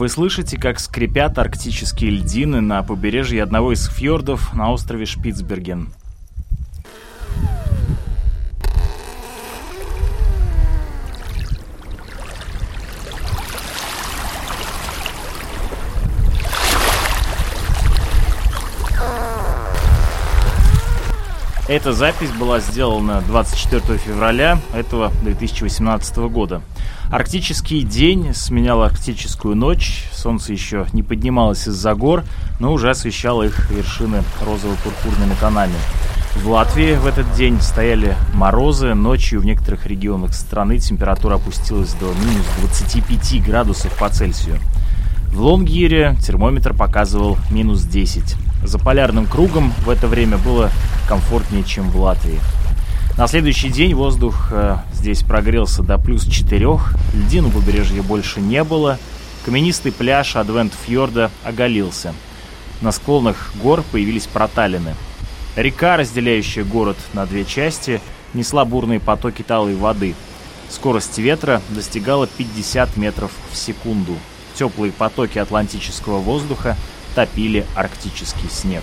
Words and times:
Вы 0.00 0.08
слышите, 0.08 0.56
как 0.56 0.80
скрипят 0.80 1.36
арктические 1.36 2.10
льдины 2.10 2.62
на 2.62 2.82
побережье 2.82 3.42
одного 3.42 3.74
из 3.74 3.86
фьордов 3.86 4.54
на 4.54 4.72
острове 4.72 5.04
Шпицберген. 5.04 5.92
Эта 21.70 21.92
запись 21.92 22.32
была 22.32 22.58
сделана 22.58 23.22
24 23.28 23.96
февраля 23.96 24.58
этого 24.74 25.12
2018 25.22 26.16
года. 26.28 26.62
Арктический 27.12 27.82
день 27.82 28.34
сменял 28.34 28.82
арктическую 28.82 29.54
ночь. 29.54 30.08
Солнце 30.12 30.52
еще 30.52 30.86
не 30.92 31.04
поднималось 31.04 31.68
из-за 31.68 31.94
гор, 31.94 32.24
но 32.58 32.72
уже 32.72 32.90
освещало 32.90 33.44
их 33.44 33.70
вершины 33.70 34.24
розово-пурпурными 34.40 35.38
тонами. 35.38 35.76
В 36.42 36.48
Латвии 36.48 36.96
в 36.96 37.06
этот 37.06 37.32
день 37.34 37.60
стояли 37.60 38.16
морозы. 38.34 38.94
Ночью 38.94 39.40
в 39.40 39.44
некоторых 39.44 39.86
регионах 39.86 40.34
страны 40.34 40.80
температура 40.80 41.36
опустилась 41.36 41.92
до 41.92 42.06
минус 42.06 42.46
25 42.62 43.44
градусов 43.46 43.96
по 43.96 44.08
Цельсию. 44.08 44.58
В 45.32 45.40
Лонгире 45.40 46.16
термометр 46.20 46.74
показывал 46.74 47.38
минус 47.48 47.82
10. 47.84 48.49
За 48.62 48.78
полярным 48.78 49.26
кругом 49.26 49.72
в 49.84 49.90
это 49.90 50.06
время 50.06 50.36
было 50.38 50.70
комфортнее, 51.08 51.64
чем 51.64 51.90
в 51.90 52.00
Латвии. 52.00 52.40
На 53.16 53.26
следующий 53.26 53.68
день 53.68 53.94
воздух 53.94 54.48
э, 54.50 54.76
здесь 54.92 55.22
прогрелся 55.22 55.82
до 55.82 55.98
плюс 55.98 56.24
4, 56.24 56.66
льдин 57.14 57.46
у 57.46 57.50
побережья 57.50 58.02
больше 58.02 58.40
не 58.40 58.62
было, 58.64 58.98
каменистый 59.44 59.92
пляж 59.92 60.36
Адвент-фьорда 60.36 61.30
оголился. 61.42 62.14
На 62.80 62.92
склонах 62.92 63.52
гор 63.62 63.82
появились 63.90 64.26
проталины. 64.26 64.94
Река, 65.56 65.96
разделяющая 65.96 66.64
город 66.64 66.96
на 67.12 67.26
две 67.26 67.44
части, 67.44 68.00
несла 68.34 68.64
бурные 68.64 69.00
потоки 69.00 69.42
талой 69.42 69.74
воды. 69.74 70.14
Скорость 70.70 71.18
ветра 71.18 71.60
достигала 71.70 72.26
50 72.26 72.96
метров 72.96 73.32
в 73.50 73.56
секунду– 73.56 74.16
теплые 74.60 74.92
потоки 74.92 75.38
атлантического 75.38 76.18
воздуха 76.18 76.76
топили 77.14 77.66
арктический 77.74 78.48
снег. 78.48 78.82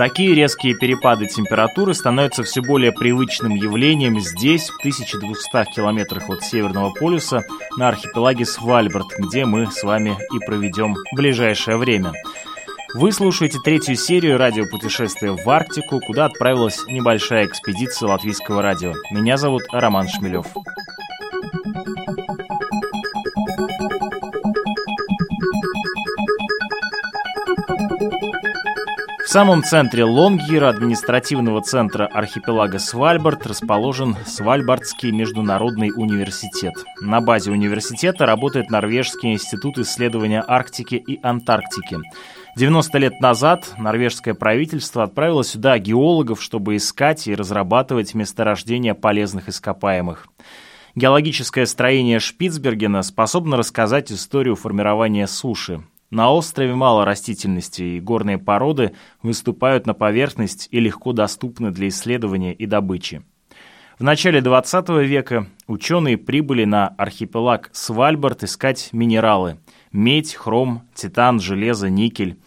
Такие 0.00 0.34
резкие 0.34 0.74
перепады 0.74 1.26
температуры 1.26 1.92
становятся 1.92 2.42
все 2.42 2.62
более 2.62 2.90
привычным 2.90 3.54
явлением 3.54 4.18
здесь, 4.18 4.70
в 4.70 4.78
1200 4.78 5.74
километрах 5.74 6.30
от 6.30 6.42
Северного 6.42 6.88
полюса, 6.88 7.44
на 7.76 7.88
архипелаге 7.88 8.46
Свальбард, 8.46 9.08
где 9.18 9.44
мы 9.44 9.70
с 9.70 9.82
вами 9.82 10.16
и 10.34 10.38
проведем 10.38 10.96
ближайшее 11.14 11.76
время. 11.76 12.14
Вы 12.94 13.12
слушаете 13.12 13.58
третью 13.62 13.94
серию 13.94 14.38
радиопутешествия 14.38 15.32
в 15.32 15.46
Арктику, 15.46 16.00
куда 16.00 16.24
отправилась 16.24 16.82
небольшая 16.86 17.44
экспедиция 17.44 18.08
латвийского 18.08 18.62
радио. 18.62 18.94
Меня 19.10 19.36
зовут 19.36 19.64
Роман 19.70 20.08
Шмелев. 20.08 20.46
В 29.30 29.32
самом 29.32 29.62
центре 29.62 30.02
Лонгира, 30.02 30.70
административного 30.70 31.62
центра 31.62 32.08
архипелага 32.08 32.80
Свальбард, 32.80 33.46
расположен 33.46 34.16
Свальбардский 34.26 35.12
международный 35.12 35.92
университет. 35.94 36.74
На 37.00 37.20
базе 37.20 37.52
университета 37.52 38.26
работает 38.26 38.70
Норвежский 38.70 39.32
институт 39.32 39.78
исследования 39.78 40.42
Арктики 40.44 40.96
и 40.96 41.20
Антарктики. 41.22 41.98
90 42.56 42.98
лет 42.98 43.20
назад 43.20 43.72
норвежское 43.78 44.34
правительство 44.34 45.04
отправило 45.04 45.44
сюда 45.44 45.78
геологов, 45.78 46.42
чтобы 46.42 46.74
искать 46.74 47.28
и 47.28 47.34
разрабатывать 47.36 48.14
месторождения 48.14 48.94
полезных 48.94 49.48
ископаемых. 49.48 50.26
Геологическое 50.96 51.66
строение 51.66 52.18
Шпицбергена 52.18 53.04
способно 53.04 53.56
рассказать 53.56 54.10
историю 54.10 54.56
формирования 54.56 55.28
суши. 55.28 55.84
На 56.10 56.32
острове 56.32 56.74
мало 56.74 57.04
растительности, 57.04 57.82
и 57.82 58.00
горные 58.00 58.36
породы 58.36 58.92
выступают 59.22 59.86
на 59.86 59.94
поверхность 59.94 60.66
и 60.72 60.80
легко 60.80 61.12
доступны 61.12 61.70
для 61.70 61.86
исследования 61.86 62.52
и 62.52 62.66
добычи. 62.66 63.22
В 64.00 64.02
начале 64.02 64.40
20 64.40 64.88
века 65.06 65.46
ученые 65.68 66.18
прибыли 66.18 66.64
на 66.64 66.88
архипелаг 66.88 67.70
Свальбард 67.72 68.42
искать 68.42 68.88
минералы– 68.92 69.58
медь, 69.92 70.34
хром, 70.34 70.82
титан, 70.94 71.38
железо, 71.38 71.88
никель. 71.90 72.38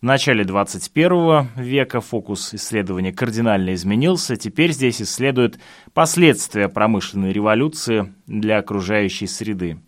В 0.00 0.04
начале 0.04 0.42
21 0.42 1.48
века 1.54 2.00
фокус 2.00 2.54
исследования 2.54 3.12
кардинально 3.12 3.74
изменился, 3.74 4.36
теперь 4.36 4.72
здесь 4.72 5.00
исследуют 5.00 5.60
последствия 5.94 6.68
промышленной 6.68 7.32
революции 7.32 8.12
для 8.26 8.58
окружающей 8.58 9.28
среды. 9.28 9.78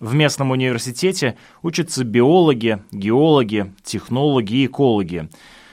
В 0.00 0.14
местном 0.14 0.50
университете 0.50 1.36
учатся 1.62 2.04
биологи, 2.04 2.82
геологи, 2.90 3.74
технологи 3.84 4.54
и 4.54 4.66
экологи. 4.66 5.28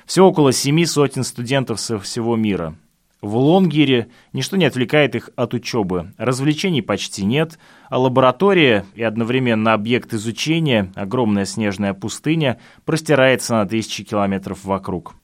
Всего 0.06 0.28
около 0.28 0.52
семи 0.52 0.86
сотен 0.86 1.24
студентов 1.24 1.80
со 1.80 1.98
всего 1.98 2.36
мира. 2.36 2.76
В 3.22 3.38
Лонгире 3.38 4.10
ничто 4.34 4.58
не 4.58 4.66
отвлекает 4.66 5.16
их 5.16 5.30
от 5.38 5.54
учебы. 5.54 6.12
Развлечений 6.18 6.82
почти 6.82 7.24
нет, 7.24 7.58
а 7.90 8.00
лаборатория 8.00 8.86
и 8.96 9.02
одновременно 9.02 9.74
объект 9.74 10.14
изучения, 10.14 10.92
огромная 10.96 11.46
снежная 11.46 11.94
пустыня, 11.94 12.60
простирается 12.84 13.56
на 13.56 13.66
тысячи 13.66 14.04
километров 14.04 14.66
вокруг. 14.66 15.16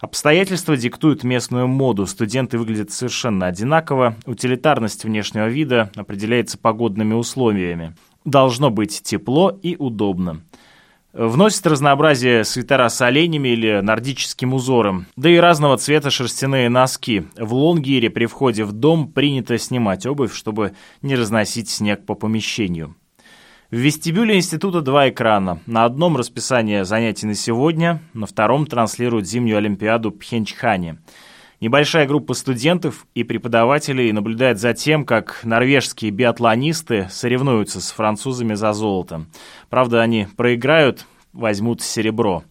Обстоятельства 0.00 0.76
диктуют 0.76 1.24
местную 1.24 1.68
моду. 1.68 2.06
Студенты 2.06 2.58
выглядят 2.58 2.90
совершенно 2.90 3.46
одинаково. 3.46 4.16
Утилитарность 4.24 5.04
внешнего 5.04 5.48
вида 5.48 5.90
определяется 5.94 6.56
погодными 6.56 7.12
условиями. 7.12 7.94
Должно 8.24 8.70
быть 8.70 9.02
тепло 9.02 9.58
и 9.62 9.76
удобно. 9.76 10.42
Вносит 11.12 11.66
разнообразие 11.66 12.44
свитера 12.44 12.88
с 12.88 13.00
оленями 13.00 13.48
или 13.48 13.80
нордическим 13.80 14.54
узором, 14.54 15.06
да 15.16 15.28
и 15.28 15.38
разного 15.38 15.76
цвета 15.76 16.10
шерстяные 16.10 16.68
носки. 16.68 17.24
В 17.36 17.52
Лонгире 17.52 18.10
при 18.10 18.26
входе 18.26 18.64
в 18.64 18.72
дом 18.72 19.10
принято 19.10 19.58
снимать 19.58 20.06
обувь, 20.06 20.32
чтобы 20.32 20.74
не 21.02 21.16
разносить 21.16 21.68
снег 21.68 22.06
по 22.06 22.14
помещению. 22.14 22.94
В 23.72 23.76
вестибюле 23.76 24.36
института 24.36 24.82
два 24.82 25.08
экрана. 25.08 25.60
На 25.66 25.84
одном 25.84 26.16
расписание 26.16 26.84
занятий 26.84 27.26
на 27.26 27.34
сегодня, 27.34 28.00
на 28.14 28.26
втором 28.26 28.66
транслируют 28.66 29.26
зимнюю 29.26 29.58
олимпиаду 29.58 30.12
Пхенчхане– 30.12 30.98
Небольшая 31.60 32.06
группа 32.06 32.32
студентов 32.32 33.06
и 33.14 33.22
преподавателей 33.22 34.10
наблюдает 34.12 34.58
за 34.58 34.72
тем, 34.72 35.04
как 35.04 35.40
норвежские 35.44 36.10
биатлонисты 36.10 37.08
соревнуются 37.10 37.82
с 37.82 37.90
французами 37.90 38.54
за 38.54 38.72
золото. 38.72 39.26
Правда, 39.68 40.00
они 40.00 40.26
проиграют, 40.38 41.04
возьмут 41.34 41.82
серебро. 41.82 42.44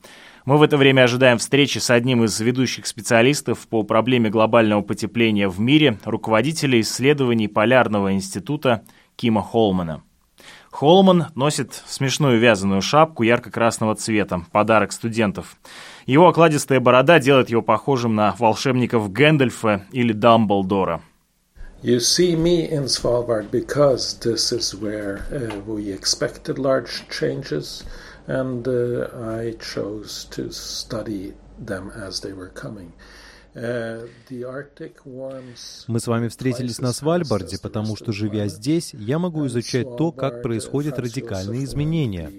Мы 0.46 0.60
в 0.60 0.62
это 0.62 0.78
время 0.78 1.06
ожидаем 1.06 1.40
встречи 1.40 1.80
с 1.80 1.90
одним 1.90 2.24
из 2.24 2.40
ведущих 2.40 2.86
специалистов 2.86 3.68
по 3.68 3.82
проблеме 3.82 4.30
глобального 4.30 4.82
потепления 4.84 5.50
в 5.50 5.60
мире, 5.60 5.98
руководителя 6.06 6.80
исследований 6.80 7.48
Полярного 7.48 8.14
института 8.14 8.84
Кима 9.16 9.42
Холмана. 9.42 10.04
Холман 10.72 11.28
носит 11.36 11.74
смешную 11.88 12.40
вязаную 12.40 12.82
шапку 12.82 13.24
ярко-красного 13.24 13.96
цвета, 13.96 14.46
подарок 14.52 14.92
студентов. 14.92 15.58
Его 16.10 16.28
окладистая 16.28 16.80
борода 16.80 17.20
делает 17.20 17.52
его 17.52 17.62
похожим 17.62 18.16
на 18.16 18.36
волшебников 18.40 19.14
Гэндальфа 19.14 19.86
или 19.92 20.12
Дамблдора. 20.12 21.04
You 21.84 22.00
see 22.00 22.36
me 22.36 22.68
in 22.68 22.88
Svalbard 22.88 23.52
because 23.52 24.18
this 24.20 24.52
is 24.52 24.74
where 24.74 25.20
uh, 25.32 25.62
we 25.68 25.92
expected 25.92 26.58
large 26.58 27.08
changes, 27.10 27.84
and 28.26 28.68
uh, 28.68 29.08
I 29.40 29.54
chose 29.60 30.26
to 30.32 30.52
study 30.52 31.36
them 31.64 31.92
as 31.96 32.22
they 32.22 32.34
were 32.34 32.52
coming. 32.56 32.92
Мы 35.88 36.00
с 36.00 36.08
вами 36.08 36.28
встретились 36.28 36.80
на 36.80 36.94
Свальбарде, 36.94 37.58
потому 37.60 37.96
что, 37.96 38.12
живя 38.12 38.48
здесь, 38.48 38.94
я 38.94 39.18
могу 39.18 39.48
изучать 39.48 39.98
то, 39.98 40.12
как 40.12 40.44
происходят 40.44 41.00
радикальные 41.00 41.64
изменения. 41.64 42.32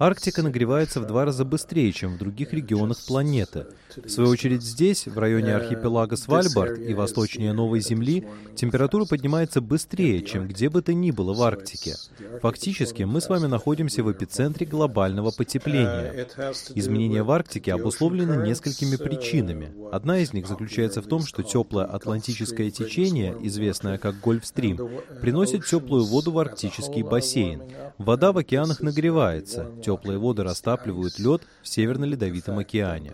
Арктика 0.00 0.42
нагревается 0.42 0.98
в 0.98 1.06
два 1.06 1.26
раза 1.26 1.44
быстрее, 1.44 1.92
чем 1.92 2.14
в 2.14 2.18
других 2.18 2.54
регионах 2.54 2.96
планеты. 3.06 3.66
В 3.96 4.08
свою 4.08 4.30
очередь 4.30 4.62
здесь, 4.62 5.06
в 5.06 5.18
районе 5.18 5.54
архипелага 5.54 6.16
Свальбард 6.16 6.78
и 6.78 6.94
восточнее 6.94 7.52
Новой 7.52 7.80
Земли, 7.80 8.26
температура 8.56 9.04
поднимается 9.04 9.60
быстрее, 9.60 10.22
чем 10.22 10.48
где 10.48 10.70
бы 10.70 10.80
то 10.80 10.94
ни 10.94 11.10
было 11.10 11.34
в 11.34 11.42
Арктике. 11.42 11.96
Фактически, 12.40 13.02
мы 13.02 13.20
с 13.20 13.28
вами 13.28 13.46
находимся 13.46 14.02
в 14.02 14.10
эпицентре 14.10 14.64
глобального 14.66 15.32
потепления. 15.32 16.26
Изменения 16.74 17.22
в 17.22 17.30
Арктике 17.30 17.74
обусловлены 17.74 18.46
несколькими 18.46 18.96
причинами. 18.96 19.70
Одна 19.92 20.20
из 20.20 20.32
них 20.32 20.46
заключается 20.46 21.02
в 21.02 21.08
том, 21.08 21.26
что 21.26 21.42
теплое 21.42 21.84
атлантическое 21.84 22.70
течение, 22.70 23.36
известное 23.42 23.98
как 23.98 24.18
Гольфстрим, 24.20 24.80
приносит 25.20 25.66
теплую 25.66 26.04
воду 26.04 26.32
в 26.32 26.38
арктический 26.38 27.02
бассейн. 27.02 27.64
Вода 27.98 28.32
в 28.32 28.38
океанах 28.38 28.80
нагревается, 28.80 29.70
Теплые 29.89 30.17
воды 30.17 30.43
растапливают 30.43 31.19
лед 31.19 31.41
в 31.61 31.67
Северно-Ледовитом 31.67 32.59
океане. 32.59 33.13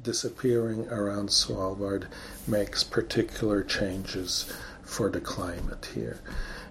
disappearing 0.00 0.86
around 0.90 1.28
Svalbard 1.28 2.06
makes 2.46 2.84
particular 2.84 3.64
changes 3.64 4.46
for 4.84 5.10
the 5.10 5.20
climate 5.20 5.88
here. 5.94 6.20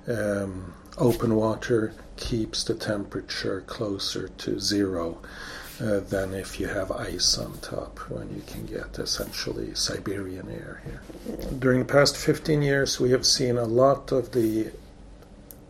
Um, 0.08 0.74
open 0.98 1.36
water 1.36 1.94
keeps 2.16 2.64
the 2.64 2.74
temperature 2.74 3.62
closer 3.68 4.30
to 4.30 4.60
zero 4.60 5.18
uh, 5.80 6.00
than 6.00 6.34
if 6.34 6.60
you 6.60 6.68
have 6.68 6.92
ice 6.92 7.38
on 7.38 7.58
top 7.60 8.00
when 8.10 8.34
you 8.34 8.42
can 8.48 8.66
get 8.66 8.98
essentially 8.98 9.76
Siberian 9.76 10.50
air 10.50 10.82
here. 10.86 11.02
During 11.60 11.80
the 11.80 11.94
past 11.94 12.18
15 12.18 12.62
years, 12.62 13.00
we 13.00 13.12
have 13.12 13.26
seen 13.26 13.58
a 13.58 13.66
lot 13.66 14.12
of 14.12 14.32
the 14.32 14.72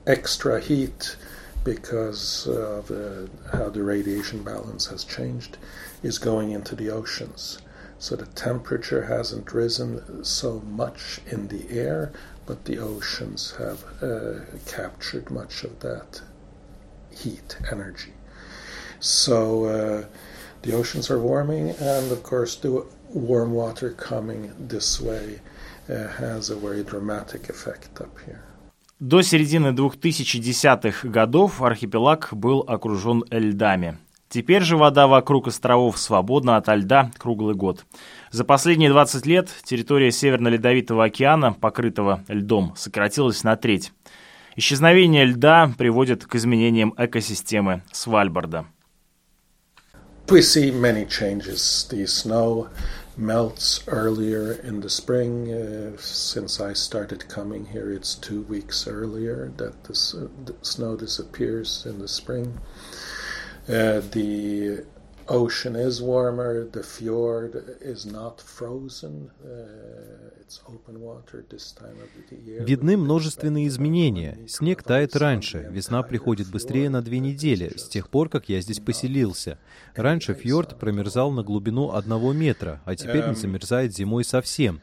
extra 0.05 0.61
heat 0.61 1.17
because 1.64 2.46
of 2.46 2.90
uh, 2.90 3.56
how 3.56 3.68
the 3.70 3.82
radiation 3.82 4.42
balance 4.42 4.86
has 4.86 5.04
changed, 5.04 5.58
is 6.02 6.18
going 6.18 6.50
into 6.50 6.74
the 6.74 6.90
oceans. 6.90 7.58
So 7.98 8.16
the 8.16 8.26
temperature 8.26 9.04
hasn't 9.04 9.52
risen 9.52 10.24
so 10.24 10.60
much 10.60 11.20
in 11.26 11.48
the 11.48 11.70
air, 11.70 12.12
but 12.46 12.64
the 12.64 12.78
oceans 12.78 13.54
have 13.58 13.84
uh, 14.02 14.40
captured 14.66 15.30
much 15.30 15.62
of 15.62 15.78
that 15.80 16.20
heat 17.10 17.56
energy. 17.70 18.12
So 18.98 19.64
uh, 19.64 20.04
the 20.62 20.74
oceans 20.74 21.10
are 21.10 21.18
warming, 21.18 21.70
and 21.70 22.10
of 22.10 22.22
course, 22.22 22.56
the 22.56 22.86
warm 23.08 23.52
water 23.52 23.90
coming 23.90 24.52
this 24.58 25.00
way 25.00 25.40
uh, 25.88 26.08
has 26.08 26.50
a 26.50 26.56
very 26.56 26.82
dramatic 26.82 27.48
effect 27.48 28.00
up 28.00 28.18
here. 28.26 28.44
До 29.02 29.20
середины 29.22 29.72
2010-х 29.72 31.08
годов 31.08 31.60
архипелаг 31.60 32.28
был 32.30 32.60
окружен 32.60 33.24
льдами. 33.32 33.98
Теперь 34.28 34.62
же 34.62 34.76
вода 34.76 35.08
вокруг 35.08 35.48
островов 35.48 35.98
свободна 35.98 36.56
от 36.56 36.68
льда 36.68 37.10
круглый 37.18 37.56
год. 37.56 37.84
За 38.30 38.44
последние 38.44 38.90
20 38.90 39.26
лет 39.26 39.48
территория 39.64 40.12
Северно-Ледовитого 40.12 41.02
океана, 41.02 41.52
покрытого 41.52 42.22
льдом, 42.28 42.74
сократилась 42.76 43.42
на 43.42 43.56
треть. 43.56 43.92
Исчезновение 44.54 45.24
льда 45.24 45.72
приводит 45.76 46.24
к 46.24 46.36
изменениям 46.36 46.94
экосистемы 46.96 47.82
Свальбарда. 47.90 48.66
We 50.28 50.42
see 50.42 50.70
many 50.70 51.08
changes. 51.08 51.88
The 51.90 52.04
snow 52.04 52.68
melts 53.16 53.84
earlier 53.88 54.52
in 54.52 54.80
the 54.80 54.90
spring. 54.90 55.52
Uh, 55.52 55.96
since 55.98 56.60
I 56.60 56.72
started 56.72 57.28
coming 57.28 57.66
here, 57.66 57.92
it's 57.92 58.14
two 58.14 58.42
weeks 58.42 58.86
earlier 58.86 59.52
that 59.56 59.84
the, 59.84 59.92
uh, 59.92 60.44
the 60.44 60.54
snow 60.64 60.96
disappears 60.96 61.86
in 61.86 61.98
the 61.98 62.08
spring. 62.08 62.58
Uh, 63.68 64.00
the 64.00 64.84
ocean 65.28 65.76
is 65.76 66.00
warmer, 66.02 66.68
the 66.70 66.82
fjord 66.82 67.78
is 67.80 68.06
not 68.06 68.40
frozen. 68.40 69.30
Uh, 69.44 70.32
Видны 72.60 72.96
множественные 72.96 73.68
изменения. 73.68 74.38
Снег 74.46 74.82
тает 74.82 75.16
раньше, 75.16 75.68
весна 75.70 76.02
приходит 76.02 76.48
быстрее 76.48 76.90
на 76.90 77.02
две 77.02 77.20
недели, 77.20 77.72
с 77.76 77.88
тех 77.88 78.08
пор, 78.08 78.28
как 78.28 78.48
я 78.48 78.60
здесь 78.60 78.80
поселился. 78.80 79.58
Раньше 79.94 80.34
фьорд 80.34 80.78
промерзал 80.78 81.30
на 81.30 81.42
глубину 81.42 81.92
одного 81.92 82.32
метра, 82.32 82.82
а 82.84 82.94
теперь 82.96 83.28
не 83.28 83.34
замерзает 83.34 83.94
зимой 83.94 84.24
совсем. 84.24 84.80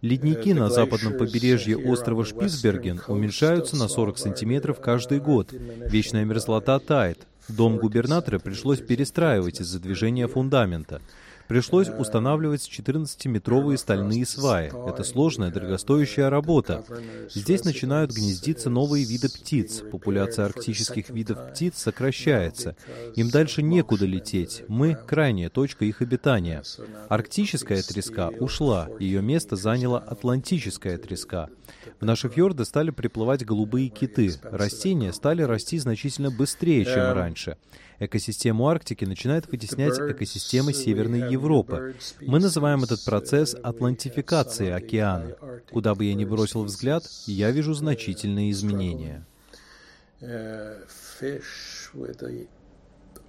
Ледники 0.00 0.52
на 0.52 0.68
западном 0.68 1.16
побережье 1.16 1.76
острова 1.76 2.24
Шпицберген 2.24 3.00
уменьшаются 3.06 3.76
на 3.76 3.88
40 3.88 4.18
сантиметров 4.18 4.80
каждый 4.80 5.20
год. 5.20 5.52
Вечная 5.52 6.24
мерзлота 6.24 6.80
тает. 6.80 7.28
Дом 7.48 7.78
губернатора 7.78 8.38
пришлось 8.38 8.80
перестраивать 8.80 9.60
из-за 9.60 9.80
движения 9.80 10.28
фундамента. 10.28 11.00
Пришлось 11.52 11.90
устанавливать 11.90 12.66
14-метровые 12.66 13.76
стальные 13.76 14.24
сваи. 14.24 14.72
Это 14.88 15.04
сложная, 15.04 15.50
дорогостоящая 15.50 16.30
работа. 16.30 16.82
Здесь 17.28 17.64
начинают 17.64 18.10
гнездиться 18.10 18.70
новые 18.70 19.04
виды 19.04 19.28
птиц. 19.28 19.82
Популяция 19.92 20.46
арктических 20.46 21.10
видов 21.10 21.50
птиц 21.50 21.76
сокращается. 21.76 22.74
Им 23.16 23.28
дальше 23.28 23.60
некуда 23.60 24.06
лететь. 24.06 24.64
Мы— 24.66 24.96
крайняя 25.06 25.50
точка 25.50 25.84
их 25.84 26.00
обитания. 26.00 26.62
Арктическая 27.10 27.82
треска 27.82 28.30
ушла. 28.30 28.88
Ее 28.98 29.20
место 29.20 29.56
заняла 29.56 29.98
атлантическая 29.98 30.96
треска. 30.96 31.50
В 32.00 32.06
наши 32.06 32.30
фьорды 32.30 32.64
стали 32.64 32.88
приплывать 32.88 33.44
голубые 33.44 33.90
киты. 33.90 34.32
Растения 34.42 35.12
стали 35.12 35.42
расти 35.42 35.78
значительно 35.78 36.30
быстрее, 36.30 36.86
чем 36.86 37.12
раньше. 37.12 37.58
Экосистему 37.98 38.68
Арктики 38.68 39.04
начинает 39.04 39.46
вытеснять 39.52 39.98
экосистемы 39.98 40.72
Северной 40.72 41.30
Европы. 41.30 41.41
Мы 41.42 42.38
называем 42.38 42.84
этот 42.84 43.04
процесс 43.04 43.54
атлантификацией 43.54 44.74
океана. 44.74 45.36
Куда 45.70 45.94
бы 45.94 46.04
я 46.04 46.14
ни 46.14 46.24
бросил 46.24 46.64
взгляд, 46.64 47.04
я 47.26 47.50
вижу 47.50 47.74
значительные 47.74 48.50
изменения. 48.50 49.26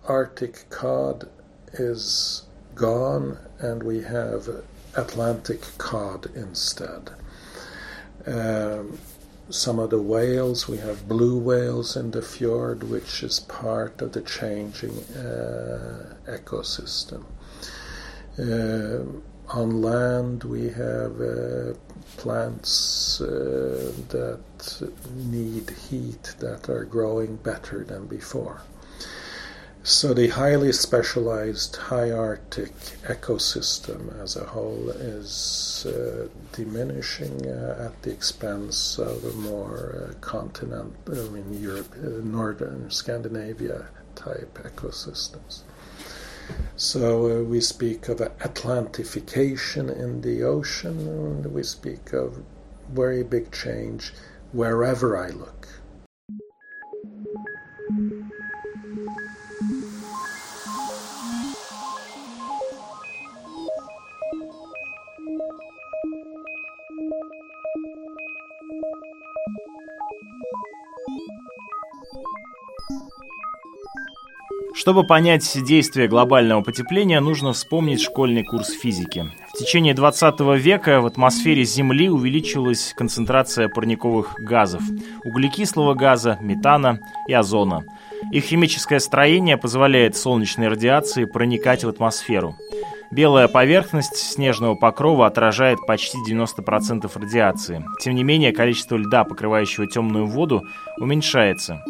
Arctic 0.05 0.65
cod 0.69 1.29
is 1.79 2.43
gone, 2.75 3.37
and 3.61 3.81
we 3.83 4.01
have 4.01 4.49
Atlantic 4.95 5.61
cod 5.77 6.29
instead. 6.35 7.11
Um, 8.25 8.99
some 9.49 9.79
of 9.79 9.89
the 9.89 10.01
whales. 10.01 10.67
We 10.67 10.77
have 10.77 11.07
blue 11.07 11.37
whales 11.37 11.95
in 11.95 12.11
the 12.11 12.21
fjord, 12.21 12.83
which 12.83 13.23
is 13.23 13.39
part 13.41 14.01
of 14.01 14.11
the 14.11 14.21
changing 14.21 14.97
uh, 15.15 16.15
ecosystem. 16.27 17.23
Uh, 18.39 19.03
on 19.49 19.81
land, 19.83 20.43
we 20.43 20.69
have 20.69 21.21
uh, 21.21 21.73
plants 22.17 23.21
uh, 23.21 23.91
that 24.09 24.91
need 25.15 25.69
heat 25.69 26.35
that 26.39 26.69
are 26.69 26.85
growing 26.85 27.35
better 27.35 27.83
than 27.83 28.07
before. 28.07 28.61
So 29.83 30.13
the 30.13 30.29
highly 30.29 30.71
specialized 30.71 31.75
high 31.75 32.09
Arctic 32.09 32.73
ecosystem 33.03 34.17
as 34.23 34.37
a 34.37 34.45
whole 34.45 34.89
is 34.89 35.85
uh, 35.85 36.29
diminishing 36.53 37.45
uh, 37.45 37.91
at 37.91 38.01
the 38.01 38.11
expense 38.11 38.97
of 38.97 39.25
a 39.25 39.33
more 39.33 40.09
uh, 40.09 40.13
continent, 40.21 40.95
I 41.07 41.15
mean 41.29 41.61
Europe, 41.61 41.95
northern 41.97 42.89
Scandinavia 42.89 43.87
type 44.15 44.57
ecosystems. 44.63 45.63
So 46.75 47.39
uh, 47.39 47.43
we 47.43 47.61
speak 47.61 48.09
of 48.09 48.17
Atlantification 48.17 49.95
in 49.95 50.21
the 50.21 50.43
ocean, 50.43 51.07
and 51.07 51.53
we 51.53 51.63
speak 51.63 52.13
of 52.13 52.43
very 52.91 53.23
big 53.23 53.51
change 53.51 54.13
wherever 54.51 55.17
I 55.17 55.29
look. 55.29 55.67
Чтобы 74.83 75.05
понять 75.05 75.49
действие 75.63 76.09
глобального 76.09 76.61
потепления, 76.61 77.21
нужно 77.21 77.53
вспомнить 77.53 78.01
школьный 78.01 78.43
курс 78.43 78.71
физики. 78.71 79.31
В 79.53 79.57
течение 79.57 79.93
20 79.93 80.41
века 80.57 80.99
в 80.99 81.05
атмосфере 81.05 81.63
Земли 81.63 82.09
увеличилась 82.09 82.93
концентрация 82.93 83.69
парниковых 83.69 84.35
газов– 84.39 84.81
углекислого 85.23 85.93
газа, 85.93 86.37
метана 86.41 86.99
и 87.29 87.33
озона. 87.33 87.85
Их 88.33 88.43
химическое 88.43 88.99
строение 88.99 89.55
позволяет 89.55 90.17
солнечной 90.17 90.67
радиации 90.67 91.23
проникать 91.23 91.85
в 91.85 91.87
атмосферу. 91.87 92.57
Белая 93.09 93.47
поверхность 93.47 94.17
снежного 94.17 94.75
покрова 94.75 95.27
отражает 95.27 95.79
почти 95.87 96.17
90% 96.29 97.09
радиации. 97.15 97.85
Тем 98.01 98.15
не 98.15 98.25
менее, 98.25 98.51
количество 98.51 98.97
льда, 98.97 99.23
покрывающего 99.23 99.87
темную 99.87 100.25
воду, 100.25 100.67
уменьшается. 100.97 101.81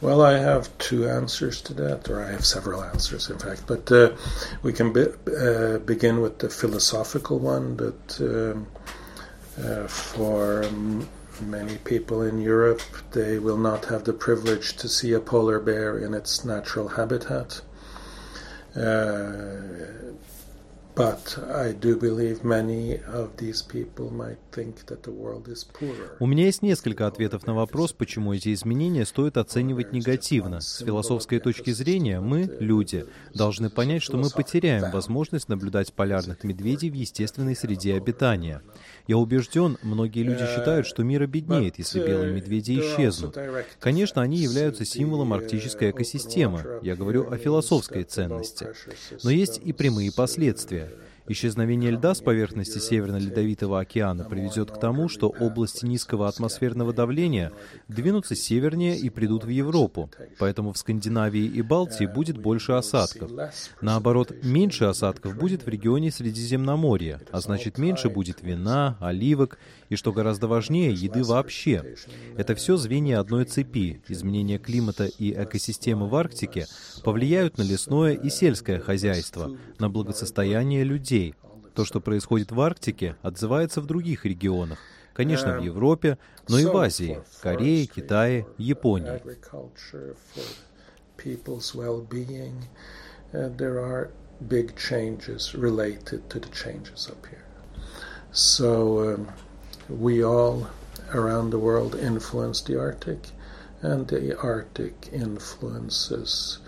Well, 0.00 0.22
I 0.22 0.38
have 0.38 0.76
two 0.78 1.08
answers 1.08 1.60
to 1.62 1.74
that, 1.74 2.08
or 2.08 2.22
I 2.22 2.30
have 2.30 2.46
several 2.46 2.84
answers, 2.84 3.30
in 3.30 3.38
fact. 3.38 3.64
But 3.66 3.90
uh, 3.90 4.12
we 4.62 4.72
can 4.72 4.92
be, 4.92 5.06
uh, 5.36 5.78
begin 5.78 6.20
with 6.20 6.38
the 6.38 6.48
philosophical 6.48 7.40
one 7.40 7.76
that 7.78 8.20
um, 8.20 8.66
uh, 9.60 9.88
for 9.88 10.70
many 11.40 11.78
people 11.78 12.22
in 12.22 12.40
Europe, 12.40 12.82
they 13.10 13.40
will 13.40 13.58
not 13.58 13.86
have 13.86 14.04
the 14.04 14.12
privilege 14.12 14.76
to 14.76 14.88
see 14.88 15.12
a 15.12 15.20
polar 15.20 15.58
bear 15.58 15.98
in 15.98 16.14
its 16.14 16.44
natural 16.44 16.88
habitat. 16.88 17.60
Uh, 18.76 19.56
У 26.20 26.26
меня 26.26 26.44
есть 26.46 26.62
несколько 26.62 27.06
ответов 27.06 27.46
на 27.46 27.54
вопрос, 27.54 27.92
почему 27.92 28.34
эти 28.34 28.52
изменения 28.52 29.06
стоит 29.06 29.36
оценивать 29.36 29.92
негативно. 29.92 30.60
С 30.60 30.78
философской 30.78 31.38
точки 31.38 31.70
зрения, 31.70 32.20
мы, 32.20 32.50
люди, 32.60 33.06
должны 33.34 33.70
понять, 33.70 34.02
что 34.02 34.16
мы 34.16 34.30
потеряем 34.30 34.90
возможность 34.90 35.48
наблюдать 35.48 35.92
полярных 35.92 36.44
медведей 36.44 36.90
в 36.90 36.94
естественной 36.94 37.56
среде 37.56 37.94
обитания. 37.94 38.62
Я 39.06 39.16
убежден, 39.16 39.78
многие 39.82 40.22
люди 40.22 40.44
считают, 40.46 40.86
что 40.86 41.02
мир 41.02 41.22
обеднеет, 41.22 41.78
если 41.78 42.04
белые 42.04 42.32
медведи 42.32 42.80
исчезнут. 42.80 43.36
Конечно, 43.80 44.22
они 44.22 44.38
являются 44.38 44.84
символом 44.84 45.32
арктической 45.32 45.90
экосистемы. 45.90 46.80
Я 46.82 46.96
говорю 46.96 47.30
о 47.30 47.36
философской 47.36 48.04
ценности. 48.04 48.68
Но 49.22 49.30
есть 49.30 49.60
и 49.64 49.72
прямые 49.72 50.12
последствия. 50.12 50.90
Исчезновение 51.28 51.90
льда 51.90 52.14
с 52.14 52.20
поверхности 52.20 52.78
Северно-Ледовитого 52.78 53.80
океана 53.80 54.24
приведет 54.24 54.70
к 54.70 54.80
тому, 54.80 55.08
что 55.08 55.28
области 55.28 55.84
низкого 55.84 56.26
атмосферного 56.26 56.94
давления 56.94 57.52
двинутся 57.86 58.34
севернее 58.34 58.96
и 58.96 59.10
придут 59.10 59.44
в 59.44 59.48
Европу, 59.48 60.10
поэтому 60.38 60.72
в 60.72 60.78
Скандинавии 60.78 61.44
и 61.44 61.60
Балтии 61.60 62.06
будет 62.06 62.38
больше 62.38 62.72
осадков. 62.72 63.30
Наоборот, 63.82 64.32
меньше 64.42 64.84
осадков 64.84 65.36
будет 65.36 65.66
в 65.66 65.68
регионе 65.68 66.10
Средиземноморья, 66.10 67.20
а 67.30 67.40
значит 67.40 67.76
меньше 67.76 68.08
будет 68.08 68.42
вина, 68.42 68.96
оливок 68.98 69.58
и, 69.90 69.96
что 69.96 70.12
гораздо 70.12 70.48
важнее, 70.48 70.92
еды 70.92 71.24
вообще. 71.24 71.94
Это 72.36 72.54
все 72.54 72.76
звенья 72.76 73.20
одной 73.20 73.44
цепи. 73.44 74.00
Изменение 74.08 74.58
климата 74.58 75.06
и 75.18 75.32
экосистемы 75.32 76.08
в 76.08 76.14
Арктике 76.14 76.66
повлияют 77.04 77.58
на 77.58 77.62
лесное 77.62 78.14
и 78.14 78.30
сельское 78.30 78.80
хозяйство, 78.80 79.56
на 79.78 79.90
благосостояние 79.90 80.84
людей. 80.84 81.17
То, 81.74 81.84
что 81.84 82.00
происходит 82.00 82.50
в 82.50 82.60
Арктике, 82.60 83.16
отзывается 83.22 83.80
в 83.80 83.86
других 83.86 84.24
регионах. 84.24 84.78
Конечно, 85.14 85.58
в 85.58 85.62
Европе, 85.62 86.18
но 86.48 86.58
и 86.58 86.64
в 86.64 86.76
Азии, 86.76 87.20
Корее, 87.40 87.86
Китае, 87.86 88.46
Японии. 88.58 89.20
big 94.40 94.76
changes 94.76 95.54
related 95.54 96.30
to 96.30 96.38
the 96.38 96.48
changes 96.48 97.08
up 97.10 97.26
here. 97.26 97.44
So 98.32 99.14
um, 99.14 99.28
we 99.88 100.22
all 100.22 100.68
around 101.12 101.50
the 101.50 101.58
world 101.58 101.94
influence 101.96 102.60
the 102.60 102.78
Arctic, 102.78 103.18
and 103.82 104.06
the 104.06 104.38
Arctic 104.38 105.08
influences 105.12 106.58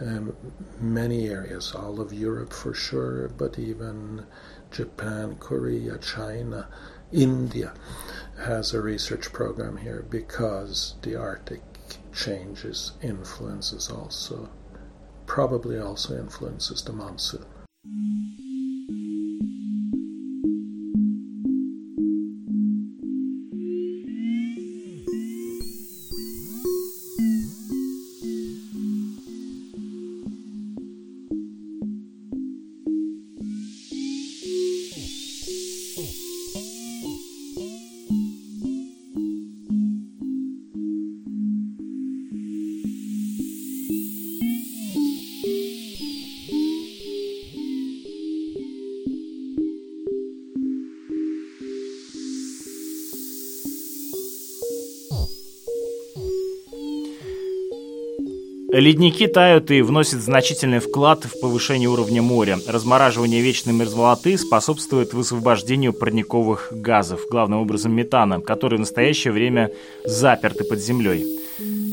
um, 0.00 0.36
many 0.80 1.28
areas, 1.28 1.72
all 1.74 2.00
of 2.00 2.12
Europe 2.12 2.52
for 2.52 2.74
sure, 2.74 3.28
but 3.28 3.58
even 3.58 4.26
Japan, 4.70 5.36
Korea, 5.36 5.98
China, 5.98 6.68
India 7.12 7.72
has 8.38 8.74
a 8.74 8.80
research 8.80 9.32
program 9.32 9.78
here 9.78 10.04
because 10.08 10.94
the 11.02 11.16
Arctic 11.16 11.62
changes 12.12 12.92
influences 13.02 13.90
also, 13.90 14.48
probably 15.26 15.78
also 15.78 16.18
influences 16.18 16.82
the 16.82 16.92
monsoon. 16.92 17.44
Oh. 36.00 36.27
Ледники 58.80 59.26
тают 59.26 59.72
и 59.72 59.82
вносят 59.82 60.20
значительный 60.20 60.78
вклад 60.78 61.24
в 61.24 61.40
повышение 61.40 61.88
уровня 61.88 62.22
моря. 62.22 62.58
Размораживание 62.68 63.40
вечной 63.40 63.72
мерзлоты 63.72 64.38
способствует 64.38 65.12
высвобождению 65.12 65.92
парниковых 65.92 66.68
газов, 66.70 67.22
главным 67.28 67.58
образом 67.58 67.92
метана, 67.92 68.40
которые 68.40 68.76
в 68.76 68.80
настоящее 68.80 69.32
время 69.32 69.72
заперты 70.04 70.62
под 70.62 70.78
землей. 70.78 71.37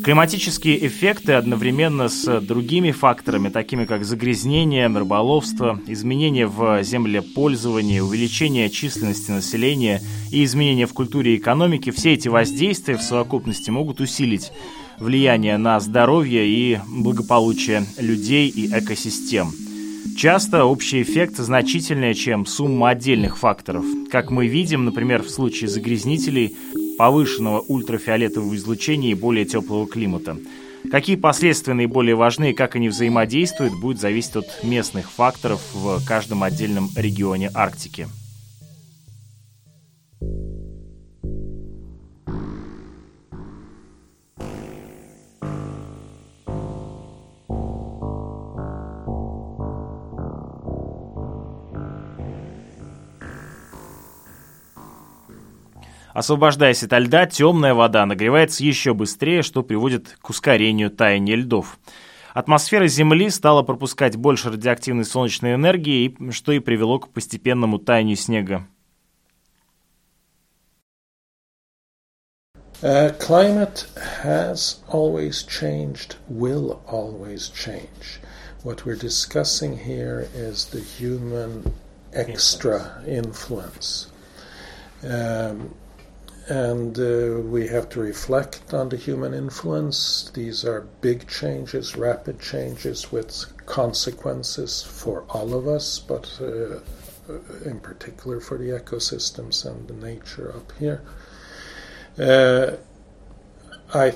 Климатические 0.06 0.86
эффекты 0.86 1.34
одновременно 1.34 2.10
с 2.10 2.40
другими 2.40 2.92
факторами, 2.92 3.50
такими 3.50 3.86
как 3.86 4.06
загрязнение, 4.06 4.86
рыболовство, 4.86 5.82
изменения 5.88 6.46
в 6.46 6.84
землепользовании, 6.84 8.02
увеличение 8.02 8.70
численности 8.70 9.32
населения 9.32 10.04
и 10.32 10.44
изменения 10.44 10.86
в 10.86 10.94
культуре 10.94 11.34
и 11.34 11.38
экономике, 11.38 11.90
все 11.90 12.14
эти 12.14 12.28
воздействия 12.28 12.98
в 12.98 13.02
совокупности 13.02 13.72
могут 13.72 14.00
усилить 14.00 14.52
влияние 15.00 15.58
на 15.58 15.80
здоровье 15.80 16.48
и 16.48 16.78
благополучие 16.88 17.84
людей 17.98 18.48
и 18.48 18.68
экосистем. 18.68 19.54
Часто 20.16 20.66
общий 20.66 21.02
эффект 21.02 21.38
значительнее, 21.38 22.14
чем 22.14 22.46
сумма 22.46 22.90
отдельных 22.90 23.40
факторов. 23.40 23.84
Как 24.12 24.30
мы 24.30 24.46
видим, 24.46 24.86
например, 24.86 25.24
в 25.24 25.32
случае 25.32 25.68
загрязнителей, 25.68 26.56
повышенного 26.98 27.60
ультрафиолетового 27.60 28.56
излучения 28.56 29.12
и 29.12 29.16
более 29.16 29.46
теплого 29.46 29.88
климата. 29.88 30.38
Какие 30.92 31.16
последствия 31.16 31.74
наиболее 31.74 32.16
важны 32.16 32.52
и 32.52 32.54
как 32.54 32.76
они 32.76 32.90
взаимодействуют, 32.90 33.74
будет 33.80 34.00
зависеть 34.00 34.36
от 34.36 34.64
местных 34.64 35.10
факторов 35.10 35.62
в 35.74 36.06
каждом 36.06 36.44
отдельном 36.44 36.90
регионе 36.96 37.50
Арктики. 37.54 38.08
Освобождаясь 56.16 56.82
от 56.82 56.94
льда, 56.94 57.26
темная 57.26 57.74
вода 57.74 58.06
нагревается 58.06 58.64
еще 58.64 58.94
быстрее, 58.94 59.42
что 59.42 59.64
приводит 59.64 60.16
к 60.22 60.30
ускорению 60.30 60.90
таяния 60.90 61.36
льдов. 61.36 61.78
Атмосфера 62.34 62.88
Земли 62.88 63.30
стала 63.30 63.64
пропускать 63.64 64.16
больше 64.16 64.50
радиоактивной 64.50 65.04
солнечной 65.04 65.56
энергии, 65.56 66.16
что 66.32 66.54
и 66.54 66.60
привело 66.60 67.00
к 67.00 67.10
постепенному 67.10 67.80
таянию 67.80 68.16
снега. 68.16 68.66
Uh, 72.82 73.12
climate 73.20 73.86
has 74.24 74.80
always 74.88 75.44
changed, 75.44 76.16
will 76.30 76.80
always 76.88 77.50
change. 77.50 78.22
What 78.64 78.86
we're 78.86 78.96
discussing 78.96 79.78
here 79.78 80.30
is 80.34 80.68
the 80.72 80.80
human 80.80 81.74
extra 82.14 83.02
influence. 83.06 84.08
Um, 85.04 85.76
and 86.48 87.00
uh, 87.00 87.42
we 87.42 87.68
have 87.68 87.90
to 87.90 88.00
reflect 88.00 88.74
on 88.74 88.90
the 88.90 88.98
human 88.98 89.34
influence. 89.34 90.30
These 90.34 90.64
are 90.64 90.82
big 91.02 91.28
changes, 91.28 91.96
rapid 91.96 92.40
changes 92.40 93.12
with 93.12 93.46
consequences 93.66 94.84
for 94.84 95.24
all 95.30 95.54
of 95.56 95.68
us, 95.68 96.00
but 96.00 96.40
uh, 96.40 96.80
in 97.66 97.80
particular 97.80 98.40
for 98.40 98.58
the 98.58 98.70
ecosystems 98.70 99.66
and 99.66 99.88
the 99.88 99.94
nature 99.94 100.54
up 100.56 100.72
here. 100.80 101.02
Uh, 102.18 102.78
I 103.94 104.14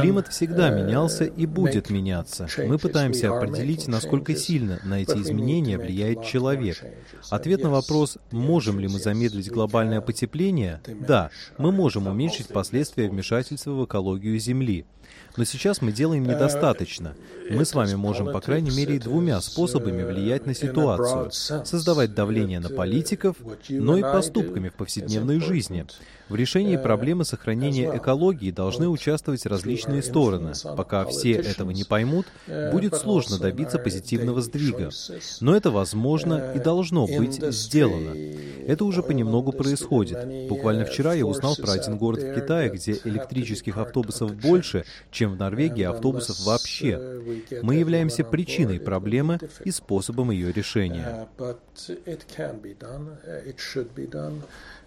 Климат 0.00 0.28
всегда 0.28 0.70
менялся 0.70 1.24
и 1.24 1.46
будет 1.46 1.90
меняться. 1.90 2.46
Мы 2.58 2.78
пытаемся 2.78 3.36
определить, 3.36 3.88
насколько 3.88 4.34
сильно 4.36 4.80
на 4.84 5.02
эти 5.02 5.16
изменения 5.18 5.78
влияет 5.78 6.24
человек. 6.24 6.84
Ответ 7.30 7.62
на 7.62 7.70
вопрос, 7.70 8.18
можем 8.30 8.78
ли 8.80 8.88
мы 8.88 8.98
замедлить 8.98 9.50
глобальное 9.50 10.00
потепление? 10.00 10.80
Да, 10.86 11.30
мы 11.58 11.72
можем 11.72 12.06
уменьшить 12.06 12.48
последствия 12.48 13.08
вмешательства 13.08 13.72
в 13.72 13.84
экологию 13.84 14.38
Земли. 14.38 14.84
Но 15.36 15.44
сейчас 15.44 15.82
мы 15.82 15.92
делаем 15.92 16.24
недостаточно. 16.24 17.14
Мы 17.50 17.64
с 17.64 17.74
вами 17.74 17.94
можем, 17.94 18.32
по 18.32 18.40
крайней 18.40 18.70
мере, 18.70 18.98
двумя 18.98 19.40
способами 19.40 20.02
влиять 20.02 20.46
на 20.46 20.54
ситуацию. 20.54 21.30
Создавать 21.32 22.14
давление 22.14 22.60
на 22.60 22.68
политиков, 22.68 23.36
но 23.68 23.96
и 23.96 24.02
поступками 24.02 24.68
в 24.68 24.74
повседневной 24.74 25.40
жизни. 25.40 25.86
В 26.28 26.36
решении 26.36 26.76
проблемы 26.76 27.24
сохранения 27.24 27.94
экологии 27.94 28.33
должны 28.50 28.88
участвовать 28.88 29.46
различные 29.46 30.02
стороны. 30.02 30.52
Пока 30.76 31.04
все 31.04 31.32
этого 31.32 31.70
не 31.70 31.84
поймут, 31.84 32.26
будет 32.72 32.94
сложно 32.96 33.38
добиться 33.38 33.78
позитивного 33.78 34.40
сдвига. 34.40 34.90
Но 35.40 35.56
это 35.56 35.70
возможно 35.70 36.52
и 36.54 36.58
должно 36.58 37.06
быть 37.06 37.42
сделано. 37.52 38.14
Это 38.66 38.84
уже 38.84 39.02
понемногу 39.02 39.52
происходит. 39.52 40.48
Буквально 40.48 40.84
вчера 40.84 41.14
я 41.14 41.26
узнал 41.26 41.56
про 41.56 41.72
один 41.72 41.98
город 41.98 42.22
в 42.22 42.34
Китае, 42.34 42.70
где 42.70 42.98
электрических 43.04 43.76
автобусов 43.76 44.34
больше, 44.34 44.84
чем 45.10 45.32
в 45.32 45.36
Норвегии 45.36 45.84
автобусов 45.84 46.40
вообще. 46.40 47.20
Мы 47.62 47.76
являемся 47.76 48.24
причиной 48.24 48.80
проблемы 48.80 49.38
и 49.64 49.70
способом 49.70 50.30
ее 50.30 50.52
решения. 50.52 51.28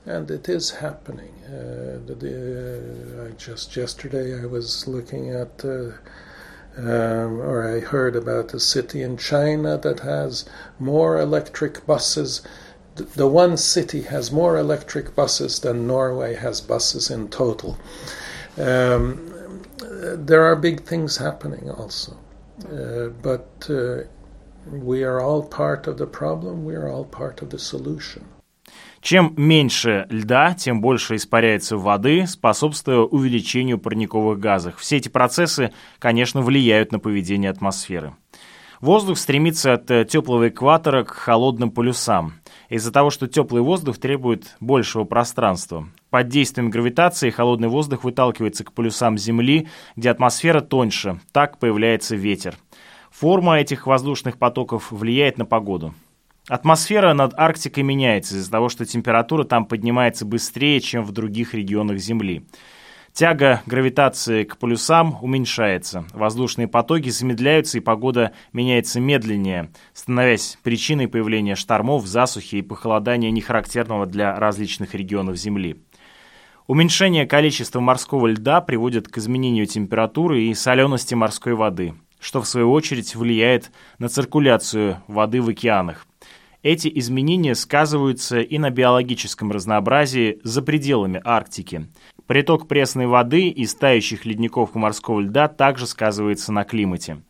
and 0.07 0.31
it 0.31 0.47
is 0.47 0.71
happening. 0.71 1.33
Uh, 1.45 1.99
the, 2.07 2.15
uh, 3.27 3.36
just 3.37 3.75
yesterday, 3.75 4.41
I 4.41 4.45
was 4.45 4.87
looking 4.87 5.29
at, 5.29 5.63
uh, 5.63 5.91
um, 6.77 7.39
or 7.39 7.75
I 7.75 7.79
heard 7.79 8.15
about 8.15 8.53
a 8.53 8.59
city 8.59 9.01
in 9.01 9.17
China 9.17 9.77
that 9.77 9.99
has 10.01 10.45
more 10.79 11.19
electric 11.19 11.85
buses. 11.85 12.41
The, 12.95 13.27
one 13.27 13.57
city 13.57 14.01
has 14.03 14.31
more 14.31 14.57
electric 14.57 15.15
buses 15.15 15.59
than 15.59 15.85
Norway 15.85 16.35
has 16.35 16.61
buses 16.61 17.11
in 17.11 17.29
total. 17.29 17.77
Um, 18.57 19.61
there 19.79 20.43
are 20.43 20.55
big 20.55 20.83
things 20.83 21.17
happening 21.17 21.69
also, 21.69 22.17
uh, 22.71 23.09
but 23.21 23.67
uh, 23.69 24.03
we 24.71 25.03
are 25.03 25.21
all 25.21 25.43
part 25.43 25.85
of 25.85 25.97
the 25.97 26.07
problem. 26.07 26.65
We 26.65 26.75
are 26.75 26.89
all 26.89 27.05
part 27.05 27.41
of 27.43 27.51
the 27.51 27.59
solution. 27.59 28.25
Чем 29.07 29.33
меньше 29.37 30.05
льда, 30.09 30.53
тем 30.53 30.81
больше 30.81 31.15
испаряется 31.15 31.77
воды, 31.77 32.27
способствуя 32.27 32.97
увеличению 32.97 33.79
парниковых 33.79 34.37
газов. 34.37 34.75
Все 34.79 34.97
эти 34.97 35.07
процессы, 35.07 35.71
конечно, 35.97 36.41
влияют 36.41 36.91
на 36.91 36.99
поведение 36.99 37.49
атмосферы. 37.49 38.13
Воздух 38.81 39.17
стремится 39.17 39.75
от 39.75 39.89
э, 39.91 40.03
теплого 40.03 40.49
экватора 40.49 41.05
к 41.05 41.11
холодным 41.11 41.71
полюсам. 41.71 42.33
Из-за 42.67 42.91
того, 42.91 43.09
что 43.09 43.27
теплый 43.27 43.61
воздух 43.61 43.97
требует 43.97 44.57
большего 44.59 45.05
пространства. 45.05 45.87
Под 46.09 46.27
действием 46.27 46.69
гравитации 46.69 47.29
холодный 47.29 47.69
воздух 47.69 48.03
выталкивается 48.03 48.65
к 48.65 48.73
полюсам 48.73 49.17
Земли, 49.17 49.69
где 49.95 50.09
атмосфера 50.09 50.59
тоньше. 50.59 51.21
Так 51.31 51.59
появляется 51.59 52.17
ветер. 52.17 52.55
Форма 53.09 53.57
этих 53.57 53.87
воздушных 53.87 54.37
потоков 54.37 54.91
влияет 54.91 55.37
на 55.37 55.45
погоду. 55.45 55.93
Атмосфера 56.47 57.13
над 57.13 57.37
Арктикой 57.37 57.83
меняется 57.83 58.37
из-за 58.37 58.49
того, 58.49 58.69
что 58.69 58.85
температура 58.85 59.43
там 59.43 59.65
поднимается 59.65 60.25
быстрее, 60.25 60.79
чем 60.79 61.03
в 61.03 61.11
других 61.11 61.53
регионах 61.53 61.97
Земли. 61.97 62.45
Тяга 63.11 63.63
гравитации 63.65 64.45
к 64.45 64.57
полюсам 64.57 65.17
уменьшается, 65.21 66.05
воздушные 66.13 66.69
потоки 66.69 67.09
замедляются 67.09 67.79
и 67.79 67.81
погода 67.81 68.31
меняется 68.53 69.01
медленнее, 69.01 69.71
становясь 69.93 70.57
причиной 70.63 71.09
появления 71.09 71.55
штормов, 71.55 72.05
засухи 72.05 72.57
и 72.57 72.61
похолодания, 72.61 73.31
нехарактерного 73.31 74.05
для 74.05 74.39
различных 74.39 74.93
регионов 74.93 75.35
Земли. 75.35 75.77
Уменьшение 76.67 77.25
количества 77.25 77.81
морского 77.81 78.27
льда 78.27 78.61
приводит 78.61 79.09
к 79.09 79.17
изменению 79.17 79.65
температуры 79.65 80.43
и 80.43 80.53
солености 80.53 81.13
морской 81.13 81.55
воды, 81.55 81.95
что 82.21 82.41
в 82.41 82.47
свою 82.47 82.71
очередь 82.71 83.15
влияет 83.15 83.71
на 83.99 84.07
циркуляцию 84.07 85.01
воды 85.07 85.41
в 85.41 85.49
океанах. 85.49 86.06
Эти 86.67 86.91
изменения 86.95 87.55
сказываются 87.55 88.41
и 88.41 88.57
на 88.57 88.71
биологическом 88.71 89.53
разнообразии 89.53 90.41
за 90.43 90.61
пределами 90.61 91.21
Арктики. 91.23 91.87
Приток 92.25 92.67
пресной 92.67 93.07
воды 93.07 93.47
и 93.47 93.65
стающих 93.65 94.25
ледников 94.25 94.75
морского 94.75 95.21
льда 95.21 95.47
также 95.47 95.87
сказывается 95.87 96.51
на 96.51 96.65
климате. 96.65 97.21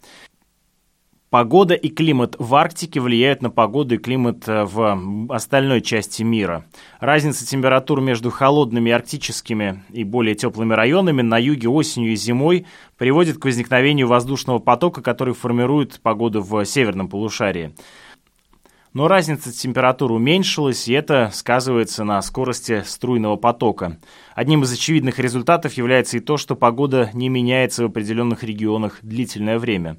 Погода 1.30 1.76
и 1.76 1.90
климат 1.90 2.36
в 2.40 2.56
Арктике 2.56 3.00
влияют 3.00 3.44
на 3.44 3.52
погоду 3.52 3.94
и 3.94 3.98
климат 4.00 4.48
э, 4.48 4.64
в 4.64 5.28
остальной 5.32 5.82
части 5.82 6.24
мира. 6.24 6.66
Разница 7.00 7.46
температур 7.46 8.02
между 8.02 8.32
холодными 8.32 8.92
арктическими 8.92 9.84
и 9.92 10.04
более 10.04 10.34
теплыми 10.34 10.74
районами 10.74 11.22
на 11.22 11.38
юге 11.38 11.70
осенью 11.70 12.14
и 12.14 12.16
зимой 12.16 12.66
приводит 12.98 13.38
к 13.38 13.46
возникновению 13.46 14.08
воздушного 14.08 14.58
потока, 14.58 15.04
который 15.04 15.36
формирует 15.36 16.00
погоду 16.02 16.42
в 16.42 16.66
северном 16.66 17.08
полушарии 17.08 17.76
но 18.98 19.08
разница 19.08 19.56
температур 19.56 20.12
уменьшилась, 20.12 20.88
и 20.88 20.94
это 20.94 21.30
сказывается 21.32 22.04
на 22.04 22.20
скорости 22.24 22.82
струйного 22.84 23.36
потока. 23.36 24.00
Одним 24.34 24.64
из 24.64 24.74
очевидных 24.74 25.20
результатов 25.20 25.74
является 25.74 26.18
и 26.18 26.20
то, 26.20 26.38
что 26.38 26.56
погода 26.56 27.12
не 27.14 27.30
меняется 27.30 27.84
в 27.84 27.86
определенных 27.86 28.44
регионах 28.44 28.98
длительное 29.04 29.60
время. 29.60 29.98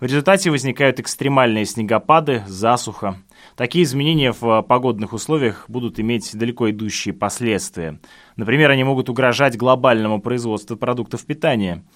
В 0.00 0.04
результате 0.04 0.50
возникают 0.50 0.98
экстремальные 0.98 1.64
снегопады, 1.64 2.42
засуха. 2.48 3.18
Такие 3.54 3.84
изменения 3.84 4.32
в 4.32 4.62
погодных 4.62 5.12
условиях 5.12 5.66
будут 5.68 6.00
иметь 6.00 6.36
далеко 6.36 6.70
идущие 6.70 7.14
последствия. 7.14 8.00
Например, 8.34 8.72
они 8.72 8.82
могут 8.82 9.08
угрожать 9.08 9.56
глобальному 9.56 10.20
производству 10.20 10.76
продуктов 10.76 11.24
питания– 11.24 11.84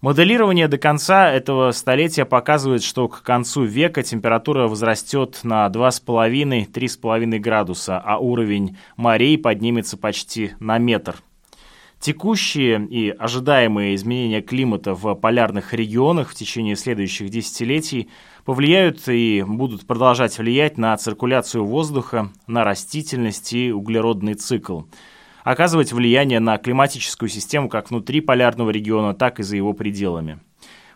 Моделирование 0.00 0.68
до 0.68 0.78
конца 0.78 1.28
этого 1.28 1.72
столетия 1.72 2.24
показывает, 2.24 2.84
что 2.84 3.08
к 3.08 3.22
концу 3.22 3.64
века 3.64 4.04
температура 4.04 4.68
возрастет 4.68 5.40
на 5.42 5.66
2,5-3,5 5.66 7.38
градуса, 7.40 7.98
а 7.98 8.18
уровень 8.18 8.76
морей 8.96 9.36
поднимется 9.36 9.96
почти 9.96 10.52
на 10.60 10.78
метр. 10.78 11.16
Текущие 11.98 12.86
и 12.88 13.10
ожидаемые 13.10 13.96
изменения 13.96 14.40
климата 14.40 14.94
в 14.94 15.16
полярных 15.16 15.74
регионах 15.74 16.30
в 16.30 16.34
течение 16.36 16.76
следующих 16.76 17.28
десятилетий 17.28 18.08
повлияют 18.44 19.08
и 19.08 19.44
будут 19.44 19.84
продолжать 19.84 20.38
влиять 20.38 20.78
на 20.78 20.96
циркуляцию 20.96 21.64
воздуха, 21.64 22.30
на 22.46 22.62
растительность 22.62 23.52
и 23.52 23.72
углеродный 23.72 24.34
цикл– 24.34 24.82
оказывать 25.50 25.94
влияние 25.94 26.40
на 26.40 26.58
климатическую 26.58 27.30
систему 27.30 27.70
как 27.70 27.88
внутри 27.88 28.20
полярного 28.20 28.68
региона, 28.68 29.14
так 29.14 29.40
и 29.40 29.42
за 29.42 29.56
его 29.56 29.72
пределами. 29.72 30.40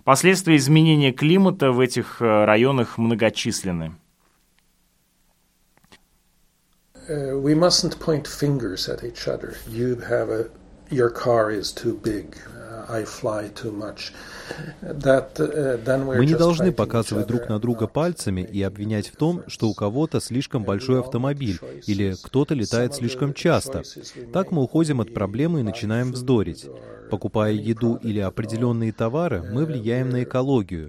Последствия 0.05 0.57
изменения 0.57 1.11
климата 1.13 1.73
в 1.73 1.81
этих 1.81 2.21
э, 2.21 2.45
районах 2.45 2.99
многочисленны. 2.99 3.95
Uh, 7.09 7.37
we 7.41 7.55
mustn't 7.55 7.99
point 7.99 8.29
fingers 8.29 8.89
at 8.89 9.03
each 9.03 9.27
other. 9.27 9.57
You 9.67 9.97
have 10.09 10.29
a, 10.31 10.51
your 10.91 11.11
car 11.11 11.51
is 11.51 11.73
too 11.73 11.99
big. 12.03 12.37
Мы 14.83 16.27
не 16.27 16.35
должны 16.35 16.73
показывать 16.73 17.27
друг 17.27 17.49
на 17.49 17.59
друга 17.59 17.87
пальцами 17.87 18.41
и 18.41 18.63
обвинять 18.63 19.09
в 19.09 19.17
том, 19.17 19.43
что 19.47 19.69
у 19.69 19.75
кого-то 19.75 20.21
слишком 20.21 20.65
большой 20.65 21.01
автомобиль 21.01 21.59
или 21.87 22.15
кто-то 22.23 22.55
летает 22.55 22.95
слишком 22.95 23.35
часто. 23.35 23.83
Так 24.33 24.51
мы 24.51 24.63
уходим 24.63 25.01
от 25.01 25.15
проблемы 25.15 25.61
и 25.61 25.65
начинаем 25.65 26.13
вздорить. 26.13 26.67
Покупая 27.11 27.53
еду 27.53 27.97
или 27.97 28.21
определенные 28.21 28.91
товары, 28.91 29.43
мы 29.43 29.67
влияем 29.67 30.09
на 30.09 30.23
экологию. 30.23 30.89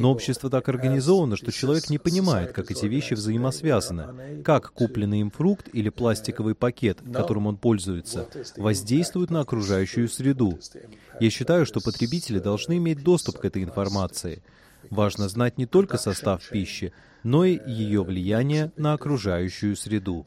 Но 0.00 0.12
общество 0.12 0.50
так 0.50 0.68
организовано, 0.68 1.36
что 1.36 1.50
человек 1.50 1.88
не 1.88 1.96
понимает, 1.96 2.52
как 2.52 2.70
эти 2.70 2.84
вещи 2.84 3.14
взаимосвязаны. 3.14 4.42
Как 4.42 4.72
купленный 4.72 5.20
им 5.20 5.30
фрукт 5.30 5.68
или 5.72 5.88
пластиковый 5.88 6.54
пакет, 6.54 6.98
которым 7.12 7.46
он 7.46 7.56
пользуется, 7.56 8.28
воздействуют 8.58 9.30
на 9.30 9.40
окружающую 9.40 10.10
среду. 10.10 10.58
Я 11.20 11.30
считаю, 11.30 11.64
что 11.64 11.80
потребители 11.80 12.38
должны 12.38 12.76
иметь 12.76 13.01
доступ 13.02 13.38
к 13.38 13.44
этой 13.44 13.62
информации. 13.62 14.42
Важно 14.90 15.28
знать 15.28 15.58
не 15.58 15.66
только 15.66 15.98
состав 15.98 16.46
пищи, 16.48 16.92
но 17.22 17.44
и 17.44 17.58
ее 17.70 18.02
влияние 18.02 18.72
на 18.76 18.94
окружающую 18.94 19.76
среду. 19.76 20.24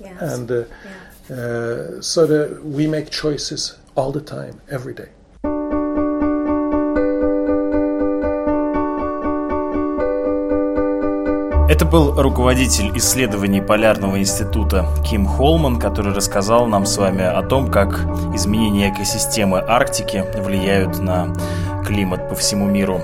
Yes. 0.00 0.22
And 0.22 0.50
uh, 0.50 0.64
yeah. 1.28 1.36
uh, 1.36 2.00
so 2.00 2.26
that 2.26 2.64
we 2.64 2.86
make 2.86 3.10
choices 3.10 3.76
all 3.94 4.12
the 4.12 4.22
time, 4.22 4.60
every 4.70 4.94
day. 4.94 5.10
Это 11.70 11.84
был 11.84 12.20
руководитель 12.20 12.90
исследований 12.98 13.60
Полярного 13.60 14.18
института 14.18 14.86
Ким 15.08 15.24
Холман, 15.24 15.78
который 15.78 16.12
рассказал 16.12 16.66
нам 16.66 16.84
с 16.84 16.98
вами 16.98 17.22
о 17.22 17.42
том, 17.42 17.70
как 17.70 18.00
изменения 18.34 18.92
экосистемы 18.92 19.60
Арктики 19.60 20.24
влияют 20.42 20.98
на 20.98 21.32
климат 21.86 22.28
по 22.28 22.34
всему 22.34 22.66
миру. 22.66 23.00